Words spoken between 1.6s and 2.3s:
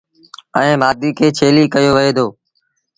ڪهيو وهي دو۔